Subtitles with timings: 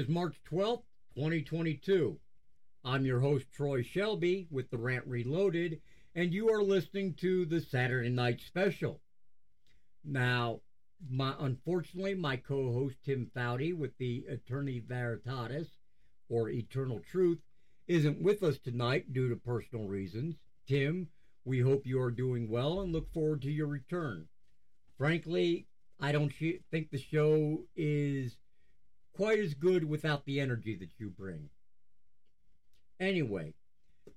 [0.00, 2.18] Is March 12th, 2022.
[2.86, 5.82] I'm your host, Troy Shelby, with the Rant Reloaded,
[6.14, 9.02] and you are listening to the Saturday Night Special.
[10.02, 10.62] Now,
[11.10, 15.68] my unfortunately, my co-host Tim Foughty with the Aeterna Veritatis,
[16.30, 17.40] or Eternal Truth,
[17.86, 20.36] isn't with us tonight due to personal reasons.
[20.66, 21.08] Tim,
[21.44, 24.28] we hope you are doing well and look forward to your return.
[24.96, 25.66] Frankly,
[26.00, 26.32] I don't
[26.70, 28.38] think the show is
[29.14, 31.48] quite as good without the energy that you bring.
[32.98, 33.54] Anyway,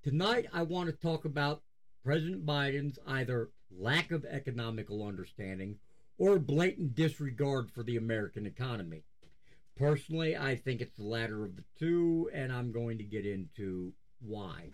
[0.03, 1.61] tonight I want to talk about
[2.03, 5.77] President Biden's either lack of economical understanding
[6.17, 9.03] or blatant disregard for the American economy.
[9.75, 13.93] Personally, I think it's the latter of the two, and I'm going to get into
[14.19, 14.69] why.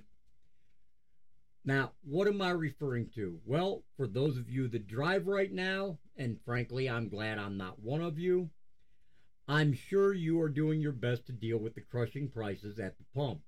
[1.64, 3.40] Now, what am I referring to?
[3.46, 7.80] Well, for those of you that drive right now, and frankly, I'm glad I'm not
[7.82, 8.50] one of you,
[9.50, 13.04] I'm sure you are doing your best to deal with the crushing prices at the
[13.16, 13.42] pump.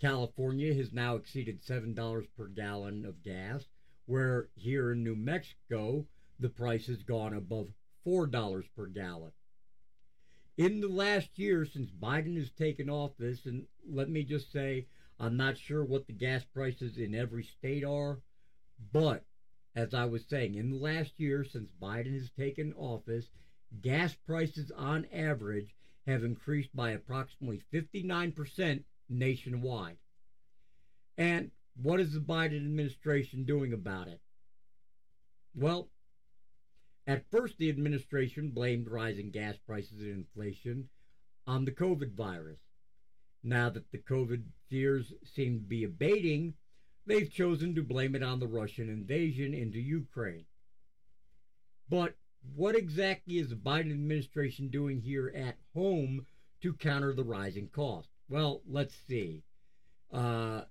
[0.00, 3.64] California has now exceeded $7 per gallon of gas,
[4.06, 6.06] where here in New Mexico,
[6.38, 7.72] the price has gone above
[8.06, 9.32] $4 per gallon.
[10.56, 14.86] In the last year since Biden has taken office, and let me just say,
[15.18, 18.20] I'm not sure what the gas prices in every state are,
[18.92, 19.24] but
[19.74, 23.28] as I was saying, in the last year since Biden has taken office,
[23.82, 25.74] gas prices on average
[26.06, 29.96] have increased by approximately 59% nationwide.
[31.16, 31.50] And
[31.82, 34.20] what is the Biden administration doing about it?
[35.54, 35.88] Well,
[37.06, 40.88] at first, the administration blamed rising gas prices and inflation
[41.46, 42.60] on the COVID virus.
[43.42, 46.54] Now that the COVID fears seem to be abating,
[47.06, 50.46] they've chosen to blame it on the Russian invasion into Ukraine.
[51.90, 52.14] But
[52.54, 56.26] what exactly is the Biden administration doing here at home
[56.62, 58.08] to counter the rising cost?
[58.28, 59.42] Well, let's see.
[60.12, 60.62] Uh,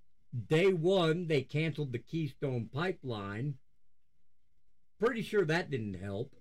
[0.47, 3.55] day one, they canceled the Keystone Pipeline.
[4.99, 6.33] Pretty sure that didn't help.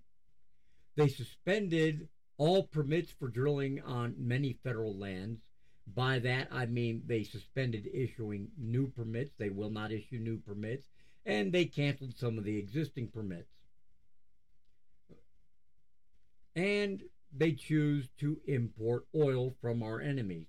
[0.96, 5.40] They suspended all permits for drilling on many federal lands.
[5.86, 9.32] By that, I mean they suspended issuing new permits.
[9.36, 10.88] They will not issue new permits.
[11.26, 13.50] And they canceled some of the existing permits.
[16.54, 17.02] And
[17.34, 20.48] they choose to import oil from our enemies,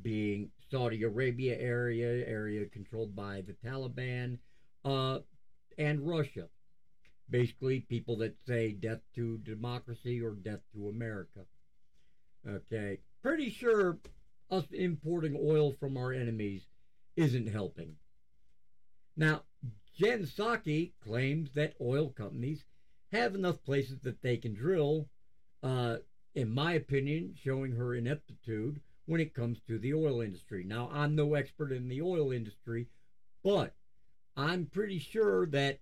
[0.00, 4.38] being Saudi Arabia area, area controlled by the Taliban,
[4.84, 5.18] uh,
[5.78, 6.48] and Russia.
[7.30, 11.40] Basically, people that say death to democracy or death to America.
[12.46, 13.00] Okay.
[13.22, 13.98] Pretty sure
[14.50, 16.62] us importing oil from our enemies
[17.16, 17.96] isn't helping.
[19.16, 19.42] Now,
[19.96, 22.64] Jen Psaki claims that oil companies
[23.12, 25.08] have enough places that they can drill,
[25.64, 25.96] uh,
[26.34, 30.62] in my opinion, showing her ineptitude when it comes to the oil industry.
[30.64, 32.88] Now, I'm no expert in the oil industry,
[33.42, 33.74] but
[34.36, 35.80] I'm pretty sure that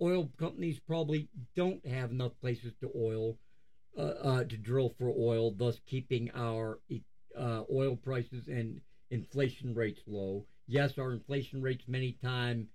[0.00, 3.36] oil companies probably don't have enough places to oil
[3.98, 6.78] uh, uh, to drill for oil, thus keeping our
[7.36, 10.46] uh, oil prices and inflation rates low.
[10.68, 12.68] Yes, our inflation rates many times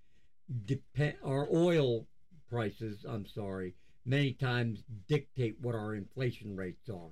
[0.66, 1.14] depend.
[1.24, 2.06] Our oil
[2.50, 3.74] prices, I'm sorry,
[4.06, 7.10] many times dictate what our inflation rates are.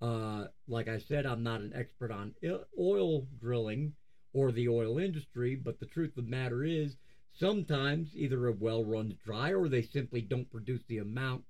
[0.00, 2.34] Uh, like I said, I'm not an expert on
[2.78, 3.94] oil drilling
[4.32, 6.96] or the oil industry, but the truth of the matter is,
[7.32, 11.44] sometimes either a well runs dry or they simply don't produce the amount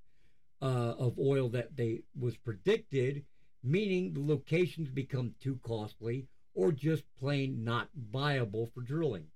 [0.62, 3.24] uh, of oil that they was predicted,
[3.62, 9.26] meaning the locations become too costly or just plain not viable for drilling.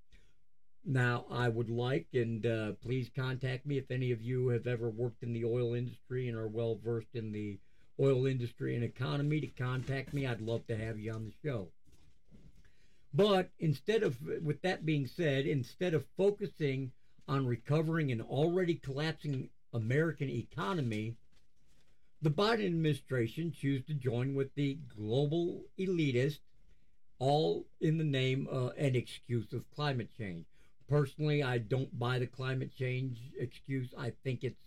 [0.87, 4.91] Now, I would like, and uh, please contact me if any of you have ever
[4.91, 7.59] worked in the oil industry and are well versed in the
[7.99, 10.27] oil industry and economy, to contact me.
[10.27, 11.69] I'd love to have you on the show.
[13.15, 16.93] But instead of, with that being said, instead of focusing
[17.29, 21.15] on recovering an already collapsing American economy,
[22.21, 26.41] the Biden administration chose to join with the global elitists,
[27.19, 30.45] all in the name uh, and excuse of climate change.
[30.89, 33.89] Personally, I don't buy the climate change excuse.
[33.97, 34.63] I think it's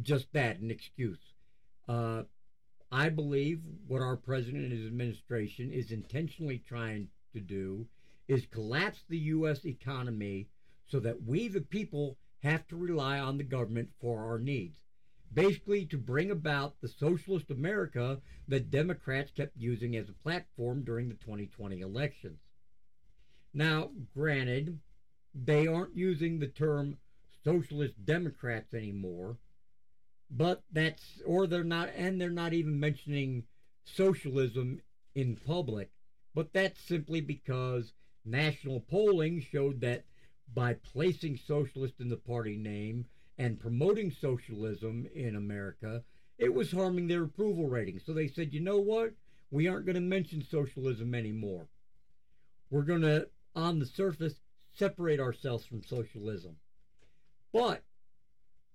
[0.00, 1.18] just that, an excuse.
[1.88, 2.22] Uh,
[2.90, 7.86] I believe what our president and his administration is intentionally trying to do
[8.26, 9.64] is collapse the U.S.
[9.66, 10.48] economy
[10.86, 14.78] so that we, the people, have to rely on the government for our needs
[15.32, 21.08] basically to bring about the socialist America that Democrats kept using as a platform during
[21.08, 22.38] the 2020 elections.
[23.54, 24.78] Now, granted,
[25.34, 26.98] they aren't using the term
[27.44, 29.36] socialist Democrats anymore.
[30.30, 33.44] but that's or they're not and they're not even mentioning
[33.84, 34.80] socialism
[35.14, 35.90] in public
[36.34, 37.92] but that's simply because
[38.24, 40.04] national polling showed that
[40.54, 43.06] by placing socialist in the party name
[43.38, 46.02] and promoting socialism in America,
[46.38, 47.98] it was harming their approval rating.
[47.98, 49.12] So they said, you know what?
[49.50, 51.66] We aren't going to mention socialism anymore.
[52.70, 53.28] We're going to,
[53.58, 54.34] on the surface,
[54.72, 56.56] separate ourselves from socialism.
[57.52, 57.82] But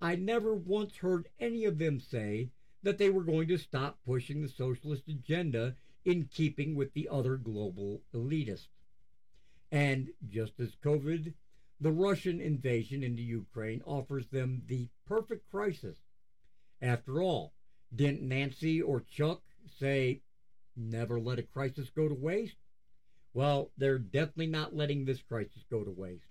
[0.02, 2.50] I never once heard any of them say
[2.84, 7.38] that they were going to stop pushing the socialist agenda in keeping with the other
[7.38, 8.68] global elitists.
[9.72, 11.34] And just as COVID,
[11.80, 15.98] the Russian invasion into Ukraine offers them the perfect crisis.
[16.82, 17.54] After all,
[17.96, 19.42] didn't Nancy or Chuck
[19.80, 20.22] say,
[20.76, 22.58] never let a crisis go to waste?
[23.34, 26.26] Well, they're definitely not letting this crisis go to waste.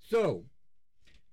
[0.00, 0.44] So,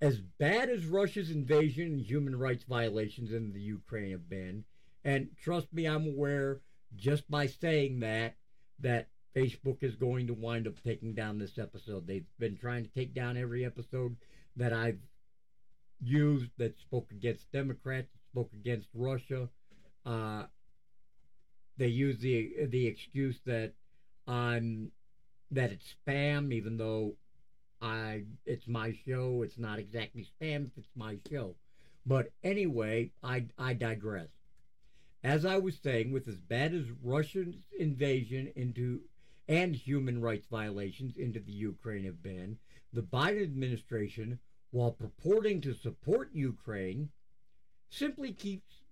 [0.00, 4.64] as bad as Russia's invasion and human rights violations in the Ukraine have been,
[5.04, 6.60] and trust me, I'm aware
[6.96, 8.34] just by saying that
[8.80, 12.06] that Facebook is going to wind up taking down this episode.
[12.06, 14.16] They've been trying to take down every episode
[14.56, 14.98] that I've
[16.02, 19.48] used that spoke against Democrats, spoke against Russia.
[20.04, 20.44] Uh,
[21.78, 23.72] they use the the excuse that
[24.26, 24.92] I'm
[25.50, 27.16] that it's spam, even though
[27.80, 29.42] I it's my show.
[29.42, 31.56] It's not exactly spam if it's my show.
[32.06, 34.28] But anyway, I I digress.
[35.24, 39.00] As I was saying, with as bad as Russia's invasion into
[39.48, 42.58] and human rights violations into the Ukraine have been,
[42.92, 44.38] the Biden administration,
[44.70, 47.10] while purporting to support Ukraine,
[47.90, 48.82] simply keeps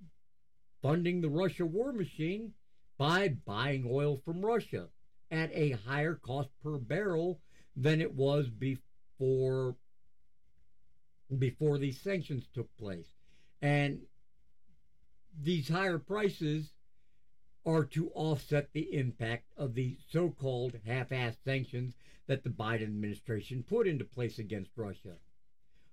[0.82, 2.53] funding the Russia war machine
[2.99, 4.88] by buying oil from Russia
[5.31, 7.41] at a higher cost per barrel
[7.77, 9.77] than it was before
[11.38, 13.06] before these sanctions took place.
[13.62, 14.00] And
[15.41, 16.73] these higher prices
[17.65, 21.94] are to offset the impact of the so called half assed sanctions
[22.27, 25.17] that the Biden administration put into place against Russia.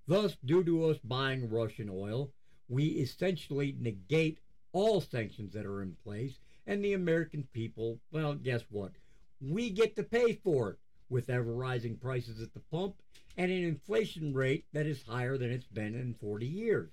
[0.08, 2.32] Thus, due to us buying Russian oil,
[2.70, 4.40] we essentially negate
[4.72, 8.92] all sanctions that are in place, and the American people, well, guess what?
[9.40, 10.80] We get to pay for it
[11.10, 12.96] with ever rising prices at the pump
[13.38, 16.92] and an inflation rate that is higher than it's been in 40 years.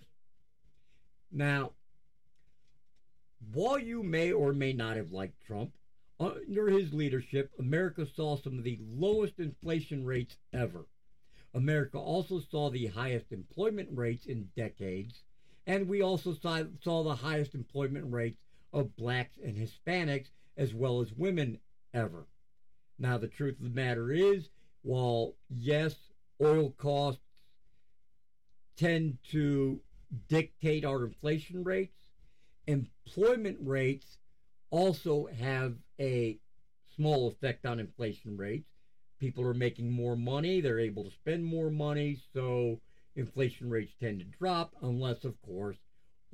[1.32, 1.73] Now,
[3.52, 5.73] while you may or may not have liked Trump,
[6.20, 10.87] under his leadership, America saw some of the lowest inflation rates ever.
[11.55, 15.23] America also saw the highest employment rates in decades,
[15.67, 18.38] and we also saw, saw the highest employment rates
[18.73, 21.58] of blacks and Hispanics as well as women
[21.93, 22.26] ever.
[22.99, 24.50] Now, the truth of the matter is,
[24.82, 25.94] while yes,
[26.41, 27.23] oil costs
[28.76, 29.81] tend to
[30.29, 31.96] dictate our inflation rates,
[32.67, 34.19] employment rates
[34.70, 36.38] also have a
[36.94, 38.70] small effect on inflation rates.
[39.19, 42.81] People are making more money, they're able to spend more money, so
[43.17, 45.76] inflation rates tend to drop, unless, of course,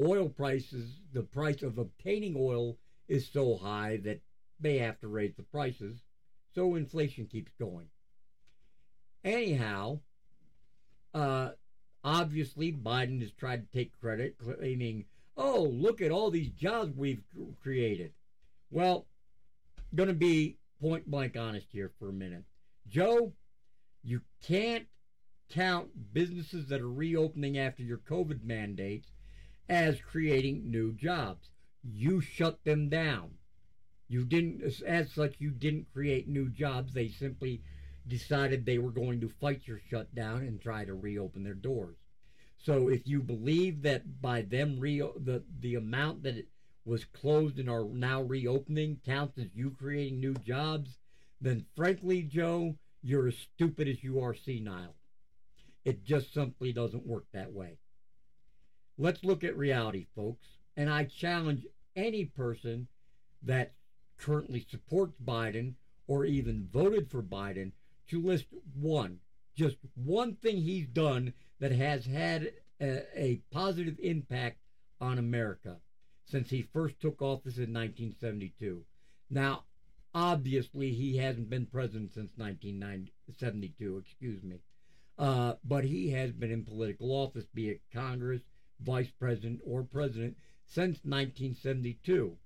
[0.01, 2.79] oil prices, the price of obtaining oil
[3.09, 4.21] is so high that
[4.59, 6.00] they have to raise the prices,
[6.54, 7.87] so inflation keeps going.
[9.25, 10.00] Anyhow,
[11.14, 11.50] uh,
[12.02, 15.04] obviously, Biden has tried to take credit, claiming
[15.37, 17.23] oh, look at all these jobs we've
[17.62, 18.12] created.
[18.71, 19.07] Well,
[19.95, 22.45] going to be point blank honest here for a minute.
[22.88, 23.33] Joe,
[24.02, 24.87] you can't
[25.50, 29.09] count businesses that are reopening after your COVID mandates
[29.69, 31.50] as creating new jobs.
[31.83, 33.30] You shut them down.
[34.11, 36.93] You didn't, as such, you didn't create new jobs.
[36.93, 37.62] They simply
[38.09, 41.97] decided they were going to fight your shutdown and try to reopen their doors.
[42.59, 46.49] So if you believe that by them re the the amount that it
[46.85, 50.99] was closed and are now reopening counts as you creating new jobs,
[51.40, 54.97] then frankly, Joe, you're as stupid as you are senile.
[55.85, 57.79] It just simply doesn't work that way.
[58.99, 60.49] Let's look at reality, folks.
[60.76, 61.64] And I challenge
[61.95, 62.88] any person
[63.45, 63.73] that
[64.21, 65.75] currently supports Biden
[66.07, 67.73] or even voted for Biden
[68.09, 69.21] to list one,
[69.57, 74.59] just one thing he's done that has had a, a positive impact
[75.00, 75.77] on America
[76.25, 78.85] since he first took office in 1972.
[79.31, 79.65] Now,
[80.15, 84.61] obviously, he hasn't been president since 1972, excuse me.
[85.19, 88.43] Uh, but he has been in political office, be it Congress,
[88.81, 92.37] vice president, or president, since 1972.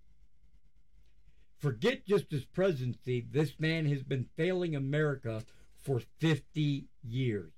[1.59, 5.43] Forget just his presidency, this man has been failing America
[5.83, 7.53] for 50 years.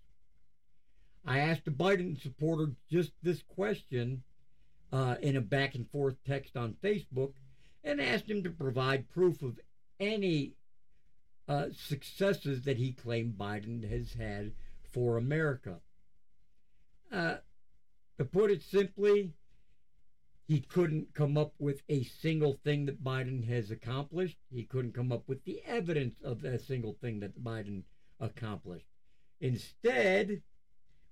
[1.25, 4.23] I asked a Biden supporter just this question
[4.93, 7.33] uh, in a back and forth text on Facebook
[7.83, 9.59] and asked him to provide proof of
[9.99, 10.55] any
[11.49, 14.53] uh, successes that he claimed Biden has had
[14.93, 15.77] for America.
[17.13, 17.37] Uh,
[18.19, 19.33] to put it simply,
[20.47, 24.37] he couldn't come up with a single thing that Biden has accomplished.
[24.49, 27.83] He couldn't come up with the evidence of a single thing that Biden
[28.21, 28.87] accomplished.
[29.41, 30.43] Instead,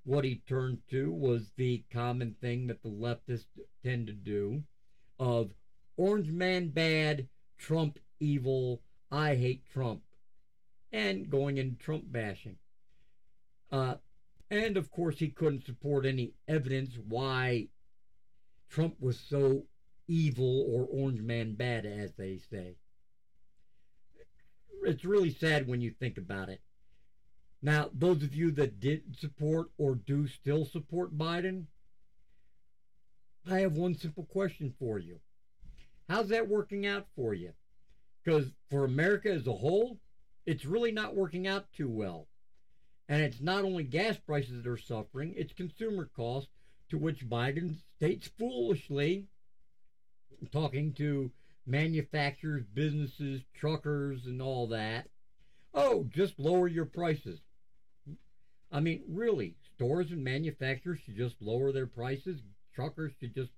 [0.04, 3.46] what he turned to was the common thing that the leftists
[3.82, 4.62] tend to do
[5.18, 5.50] of
[5.96, 10.02] orange man bad, Trump evil, I hate Trump,
[10.92, 12.56] and going into Trump bashing.
[13.72, 13.96] Uh,
[14.50, 17.68] and of course, he couldn't support any evidence why
[18.74, 19.62] Trump was so
[20.08, 22.74] evil or orange man bad, as they say.
[24.82, 26.60] It's really sad when you think about it.
[27.62, 31.66] Now, those of you that did support or do still support Biden,
[33.48, 35.20] I have one simple question for you.
[36.08, 37.52] How's that working out for you?
[38.24, 40.00] Because for America as a whole,
[40.46, 42.26] it's really not working out too well.
[43.08, 46.50] And it's not only gas prices that are suffering, it's consumer costs,
[46.90, 49.26] to which Biden states foolishly,
[50.52, 51.30] talking to
[51.66, 55.08] manufacturers, businesses, truckers, and all that,
[55.72, 57.40] oh, just lower your prices.
[58.70, 62.40] I mean, really, stores and manufacturers should just lower their prices.
[62.74, 63.52] Truckers should just,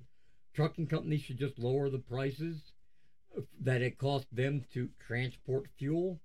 [0.54, 2.60] trucking companies should just lower the prices
[3.60, 6.20] that it costs them to transport fuel.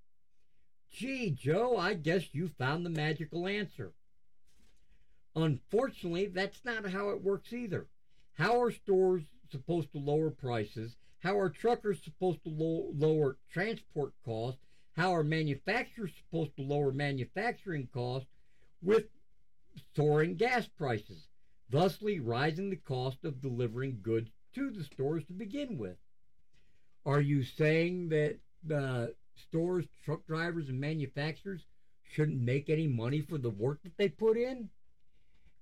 [0.92, 3.94] Gee, Joe, I guess you found the magical answer.
[5.36, 7.88] Unfortunately, that's not how it works either.
[8.34, 10.96] How are stores supposed to lower prices?
[11.20, 14.62] How are truckers supposed to lo- lower transport costs?
[14.96, 18.30] How are manufacturers supposed to lower manufacturing costs
[18.82, 19.06] with
[19.96, 21.28] soaring gas prices,
[21.70, 25.98] thusly rising the cost of delivering goods to the stores to begin with.
[27.06, 31.66] Are you saying that the stores, truck drivers, and manufacturers
[32.12, 34.70] shouldn't make any money for the work that they put in?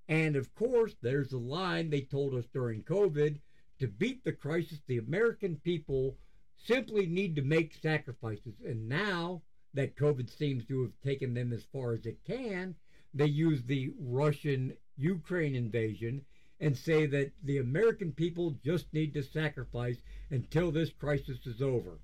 [0.10, 3.38] And of course, there's a line they told us during COVID
[3.78, 6.18] to beat the crisis, the American people
[6.58, 8.56] simply need to make sacrifices.
[8.66, 9.44] And now
[9.76, 12.76] that COVID seems to have taken them as far as it can,
[13.14, 16.26] they use the Russian Ukraine invasion
[16.60, 19.98] and say that the American people just need to sacrifice
[20.32, 22.00] until this crisis is over.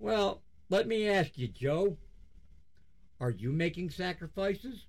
[0.00, 1.96] Well, let me ask you, Joe,
[3.20, 4.86] are you making sacrifices?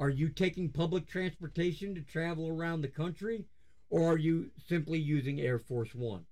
[0.00, 3.46] Are you taking public transportation to travel around the country?
[3.90, 6.24] Or are you simply using Air Force One?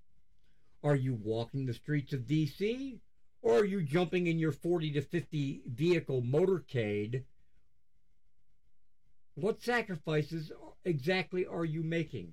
[0.82, 3.00] Are you walking the streets of D.C.?
[3.42, 7.22] Or are you jumping in your 40 to 50 vehicle motorcade
[9.36, 10.50] what sacrifices
[10.84, 12.32] exactly are you making?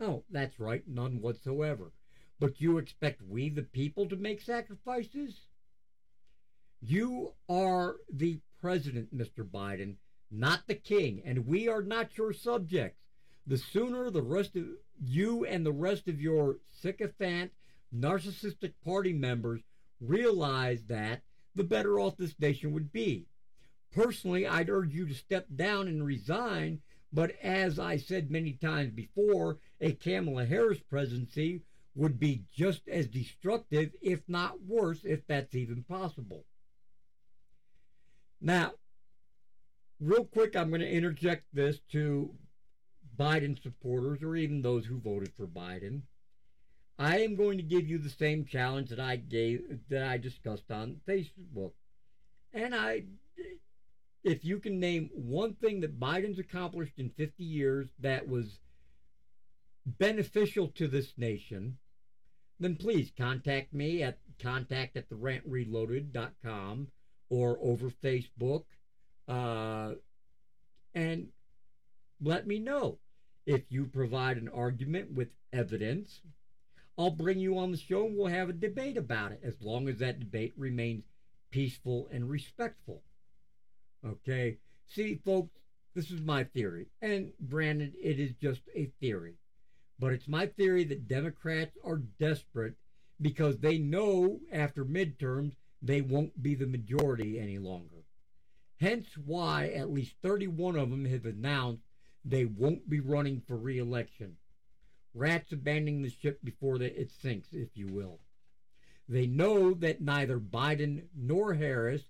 [0.00, 1.90] Oh, that's right, none whatsoever.
[2.38, 5.34] But you expect we, the people, to make sacrifices?
[6.80, 9.44] You are the president, Mr.
[9.44, 9.96] Biden,
[10.32, 12.98] not the king, and we are not your subjects.
[13.46, 14.64] The sooner the rest of
[15.04, 17.52] you and the rest of your sycophant,
[17.94, 19.60] narcissistic party members
[20.00, 21.22] realize that,
[21.54, 23.26] the better off this nation would be.
[23.94, 26.80] Personally, I'd urge you to step down and resign.
[27.12, 31.60] But as I said many times before, a Kamala Harris presidency
[31.94, 36.46] would be just as destructive, if not worse, if that's even possible.
[38.40, 38.72] Now,
[40.02, 42.34] real quick, I'm going to interject this to
[43.18, 46.02] Biden supporters or even those who voted for Biden.
[46.98, 50.70] I am going to give you the same challenge that I gave that I discussed
[50.70, 51.72] on Facebook.
[52.52, 53.04] And I
[54.24, 58.60] if you can name one thing that Biden's accomplished in 50 years that was
[59.84, 61.78] beneficial to this nation,
[62.60, 66.88] then please contact me at contact at the rantreloaded.com
[67.30, 68.64] or over Facebook
[69.28, 69.92] uh,
[70.94, 71.28] and
[72.20, 72.98] let me know.
[73.44, 76.20] If you provide an argument with evidence,
[76.96, 79.88] I'll bring you on the show and we'll have a debate about it as long
[79.88, 81.04] as that debate remains
[81.50, 83.02] peaceful and respectful.
[84.06, 84.58] Okay.
[84.86, 85.58] See, folks,
[85.94, 86.86] this is my theory.
[87.00, 89.34] And granted, it is just a theory.
[89.98, 92.74] But it's my theory that Democrats are desperate
[93.20, 98.01] because they know after midterms they won't be the majority any longer.
[98.82, 101.84] Hence why at least 31 of them have announced
[102.24, 104.36] they won't be running for reelection.
[105.14, 108.18] Rats abandoning the ship before it sinks, if you will.
[109.08, 112.02] They know that neither Biden nor Harris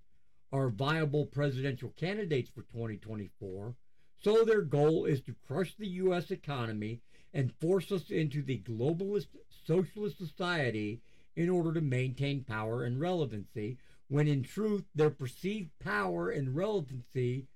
[0.50, 3.74] are viable presidential candidates for 2024.
[4.22, 6.30] So their goal is to crush the U.S.
[6.30, 7.02] economy
[7.34, 9.26] and force us into the globalist
[9.66, 11.02] socialist society
[11.36, 13.76] in order to maintain power and relevancy,
[14.12, 17.46] when in truth their perceived power and relevancy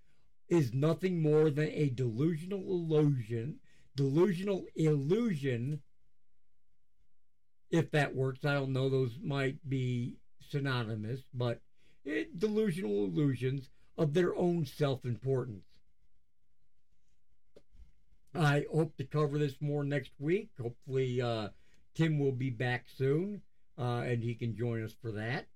[0.48, 3.56] is nothing more than a delusional illusion,
[3.94, 5.82] delusional illusion.
[7.70, 10.16] If that works, I don't know, those might be
[10.48, 11.60] synonymous, but
[12.06, 15.66] it, delusional illusions of their own self importance.
[18.34, 20.48] I hope to cover this more next week.
[20.58, 21.48] Hopefully, uh,
[21.94, 23.42] Tim will be back soon
[23.78, 25.48] uh, and he can join us for that.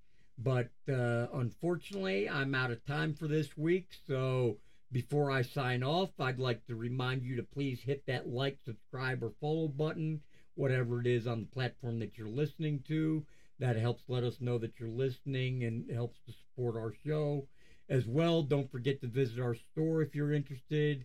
[0.43, 3.89] But uh, unfortunately, I'm out of time for this week.
[4.07, 4.57] So
[4.91, 9.23] before I sign off, I'd like to remind you to please hit that like, subscribe,
[9.23, 10.23] or follow button,
[10.55, 13.25] whatever it is on the platform that you're listening to.
[13.59, 17.47] That helps let us know that you're listening and helps to support our show.
[17.91, 21.05] As well, don't forget to visit our store if you're interested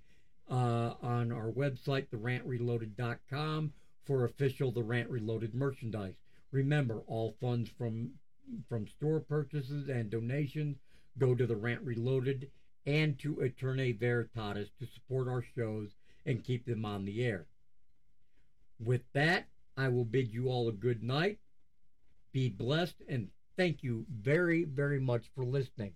[0.50, 3.74] uh, on our website, therantreloaded.com,
[4.06, 6.16] for official The Rant Reloaded merchandise.
[6.52, 8.12] Remember, all funds from
[8.68, 10.78] from store purchases and donations
[11.18, 12.50] go to the Rant Reloaded
[12.86, 15.90] and to Aeterna Veritatis to support our shows
[16.26, 17.46] and keep them on the air.
[18.80, 19.48] With that,
[19.78, 21.40] I will bid you all a good night.
[22.32, 25.94] Be blessed and thank you very, very much for listening.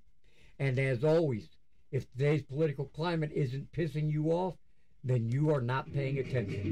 [0.58, 1.50] And as always,
[1.91, 4.56] if today's political climate isn't pissing you off,
[5.03, 6.70] then you are not paying attention.